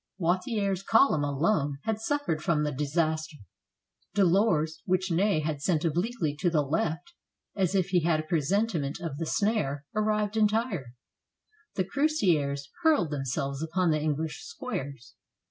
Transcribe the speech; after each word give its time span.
Wathier's 0.19 0.81
column 0.81 1.23
alone 1.23 1.77
had 1.83 2.01
suffered 2.01 2.41
from 2.41 2.63
the 2.63 2.71
disas 2.71 3.27
ter; 3.29 3.37
Delord's 4.19 4.81
which 4.85 5.11
Ney 5.11 5.41
had 5.41 5.61
sent 5.61 5.85
obliquely 5.85 6.35
to 6.39 6.49
the 6.49 6.63
left, 6.63 7.13
as 7.55 7.75
if 7.75 7.89
he 7.89 7.99
had 8.01 8.19
a 8.19 8.23
presentiment 8.23 8.99
of 8.99 9.19
the 9.19 9.27
snare, 9.27 9.85
arrived 9.93 10.35
entire. 10.37 10.95
The 11.75 11.83
cuirassiers 11.83 12.71
hurled 12.81 13.11
themselves 13.11 13.61
upon 13.61 13.91
the 13.91 14.01
English 14.01 14.43
squares. 14.43 15.13